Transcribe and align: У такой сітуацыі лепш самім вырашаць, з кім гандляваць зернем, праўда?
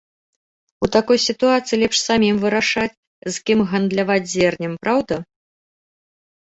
У 0.85 0.89
такой 0.95 1.17
сітуацыі 1.27 1.79
лепш 1.83 1.97
самім 2.07 2.35
вырашаць, 2.45 2.99
з 3.33 3.45
кім 3.51 3.59
гандляваць 3.75 4.21
зернем, 4.35 4.73
праўда? 4.87 5.15